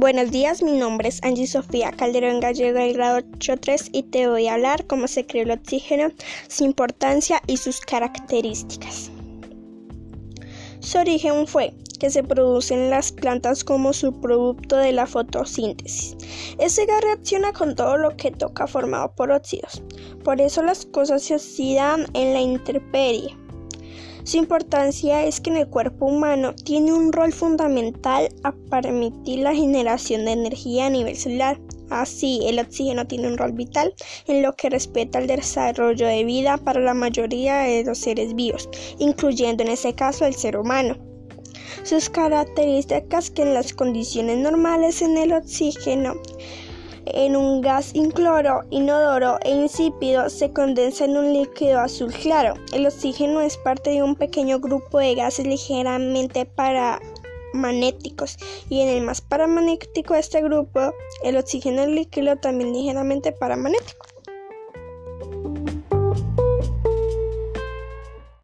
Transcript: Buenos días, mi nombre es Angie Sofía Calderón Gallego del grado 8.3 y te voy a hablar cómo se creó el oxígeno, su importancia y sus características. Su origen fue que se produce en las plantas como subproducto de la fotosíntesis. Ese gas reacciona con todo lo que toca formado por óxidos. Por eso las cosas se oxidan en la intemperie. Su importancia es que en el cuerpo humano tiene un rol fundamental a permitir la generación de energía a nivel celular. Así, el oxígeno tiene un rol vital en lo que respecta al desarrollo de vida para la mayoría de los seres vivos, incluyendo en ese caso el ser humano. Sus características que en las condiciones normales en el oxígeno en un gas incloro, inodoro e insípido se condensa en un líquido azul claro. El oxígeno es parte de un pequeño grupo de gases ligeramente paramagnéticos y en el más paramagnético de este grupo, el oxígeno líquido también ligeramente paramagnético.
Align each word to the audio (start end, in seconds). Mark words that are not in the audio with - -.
Buenos 0.00 0.30
días, 0.30 0.62
mi 0.62 0.78
nombre 0.78 1.10
es 1.10 1.22
Angie 1.22 1.46
Sofía 1.46 1.92
Calderón 1.92 2.40
Gallego 2.40 2.78
del 2.78 2.94
grado 2.94 3.18
8.3 3.18 3.90
y 3.92 4.04
te 4.04 4.28
voy 4.28 4.46
a 4.46 4.54
hablar 4.54 4.86
cómo 4.86 5.06
se 5.06 5.26
creó 5.26 5.42
el 5.42 5.50
oxígeno, 5.50 6.08
su 6.48 6.64
importancia 6.64 7.42
y 7.46 7.58
sus 7.58 7.80
características. 7.80 9.10
Su 10.80 10.96
origen 10.96 11.46
fue 11.46 11.74
que 11.98 12.08
se 12.08 12.22
produce 12.22 12.72
en 12.72 12.88
las 12.88 13.12
plantas 13.12 13.62
como 13.62 13.92
subproducto 13.92 14.78
de 14.78 14.92
la 14.92 15.06
fotosíntesis. 15.06 16.16
Ese 16.58 16.86
gas 16.86 17.02
reacciona 17.02 17.52
con 17.52 17.74
todo 17.74 17.98
lo 17.98 18.16
que 18.16 18.30
toca 18.30 18.66
formado 18.66 19.14
por 19.14 19.30
óxidos. 19.30 19.82
Por 20.24 20.40
eso 20.40 20.62
las 20.62 20.86
cosas 20.86 21.24
se 21.24 21.34
oxidan 21.34 22.06
en 22.14 22.32
la 22.32 22.40
intemperie. 22.40 23.36
Su 24.24 24.36
importancia 24.36 25.24
es 25.24 25.40
que 25.40 25.50
en 25.50 25.56
el 25.56 25.68
cuerpo 25.68 26.06
humano 26.06 26.54
tiene 26.54 26.92
un 26.92 27.12
rol 27.12 27.32
fundamental 27.32 28.28
a 28.42 28.52
permitir 28.70 29.40
la 29.40 29.54
generación 29.54 30.24
de 30.24 30.32
energía 30.32 30.86
a 30.86 30.90
nivel 30.90 31.16
celular. 31.16 31.58
Así, 31.88 32.40
el 32.44 32.58
oxígeno 32.58 33.06
tiene 33.06 33.28
un 33.28 33.38
rol 33.38 33.52
vital 33.52 33.94
en 34.26 34.42
lo 34.42 34.54
que 34.54 34.70
respecta 34.70 35.18
al 35.18 35.26
desarrollo 35.26 36.06
de 36.06 36.24
vida 36.24 36.58
para 36.58 36.80
la 36.80 36.94
mayoría 36.94 37.60
de 37.60 37.82
los 37.84 37.98
seres 37.98 38.34
vivos, 38.34 38.68
incluyendo 38.98 39.64
en 39.64 39.70
ese 39.70 39.94
caso 39.94 40.26
el 40.26 40.34
ser 40.34 40.56
humano. 40.56 40.96
Sus 41.82 42.10
características 42.10 43.30
que 43.30 43.42
en 43.42 43.54
las 43.54 43.72
condiciones 43.72 44.38
normales 44.38 45.02
en 45.02 45.16
el 45.16 45.32
oxígeno 45.32 46.14
en 47.14 47.36
un 47.36 47.60
gas 47.60 47.94
incloro, 47.94 48.62
inodoro 48.70 49.38
e 49.42 49.50
insípido 49.50 50.28
se 50.30 50.52
condensa 50.52 51.04
en 51.04 51.16
un 51.16 51.32
líquido 51.32 51.80
azul 51.80 52.12
claro. 52.12 52.54
El 52.72 52.86
oxígeno 52.86 53.40
es 53.40 53.56
parte 53.56 53.90
de 53.90 54.02
un 54.02 54.16
pequeño 54.16 54.60
grupo 54.60 54.98
de 54.98 55.14
gases 55.14 55.46
ligeramente 55.46 56.46
paramagnéticos 56.46 58.36
y 58.68 58.80
en 58.80 58.88
el 58.88 59.02
más 59.02 59.20
paramagnético 59.20 60.14
de 60.14 60.20
este 60.20 60.42
grupo, 60.42 60.94
el 61.24 61.36
oxígeno 61.36 61.86
líquido 61.86 62.36
también 62.36 62.72
ligeramente 62.72 63.32
paramagnético. 63.32 64.06